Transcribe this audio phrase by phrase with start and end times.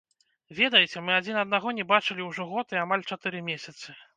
[0.59, 3.99] Ведаеце, мы адзін аднаго не бачылі ўжо год і амаль чатыры месяцы.